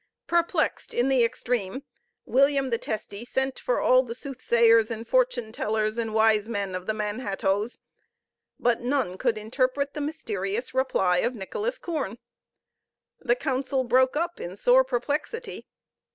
[0.25, 1.83] Perplexed in the extreme,
[2.25, 6.87] William the Testy sent for all the soothsayers and fortune tellers and wise men of
[6.87, 7.77] the Manhattoes,
[8.59, 12.17] but none could interpret the mysterious reply of Nicholas Koorn.
[13.19, 15.67] The council broke up in sore perplexity.